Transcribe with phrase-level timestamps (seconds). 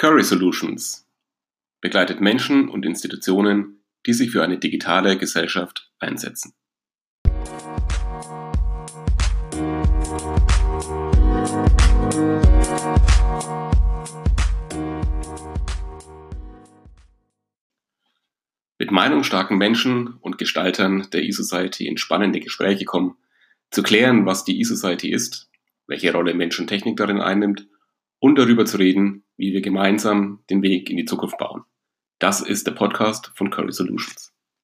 [0.00, 1.06] Curry Solutions
[1.82, 6.54] begleitet Menschen und Institutionen, die sich für eine digitale Gesellschaft einsetzen.
[18.78, 23.18] Mit meinungsstarken Menschen und Gestaltern der E-Society in spannende Gespräche kommen,
[23.70, 25.50] zu klären, was die E-Society ist,
[25.86, 27.68] welche Rolle Mensch und Technik darin einnimmt
[28.18, 31.64] und darüber zu reden, wie wir gemeinsam den Weg in die Zukunft bauen.
[32.18, 34.32] Das ist der Podcast von Curry Solutions.